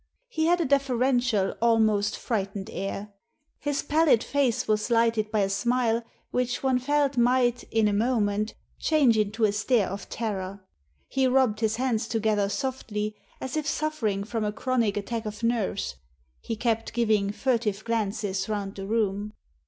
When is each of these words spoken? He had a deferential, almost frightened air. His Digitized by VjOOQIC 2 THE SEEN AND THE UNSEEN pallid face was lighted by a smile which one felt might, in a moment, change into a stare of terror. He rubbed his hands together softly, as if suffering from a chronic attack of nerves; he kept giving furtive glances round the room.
He 0.29 0.45
had 0.47 0.59
a 0.59 0.65
deferential, 0.65 1.53
almost 1.61 2.17
frightened 2.17 2.71
air. 2.71 3.09
His 3.59 3.83
Digitized 3.83 3.85
by 3.85 3.85
VjOOQIC 3.85 3.85
2 3.85 3.85
THE 3.85 3.85
SEEN 3.85 3.85
AND 3.85 3.85
THE 3.85 3.85
UNSEEN 3.85 3.87
pallid 3.87 4.23
face 4.23 4.67
was 4.67 4.89
lighted 4.89 5.31
by 5.31 5.39
a 5.41 5.47
smile 5.49 6.03
which 6.31 6.63
one 6.63 6.79
felt 6.79 7.17
might, 7.17 7.63
in 7.65 7.87
a 7.87 7.93
moment, 7.93 8.55
change 8.79 9.17
into 9.19 9.43
a 9.45 9.51
stare 9.51 9.87
of 9.89 10.09
terror. 10.09 10.65
He 11.07 11.27
rubbed 11.27 11.59
his 11.59 11.75
hands 11.75 12.07
together 12.07 12.49
softly, 12.49 13.15
as 13.39 13.55
if 13.55 13.67
suffering 13.67 14.23
from 14.23 14.43
a 14.43 14.51
chronic 14.51 14.97
attack 14.97 15.27
of 15.27 15.43
nerves; 15.43 15.97
he 16.39 16.55
kept 16.55 16.93
giving 16.93 17.31
furtive 17.31 17.85
glances 17.85 18.49
round 18.49 18.73
the 18.73 18.87
room. 18.87 19.33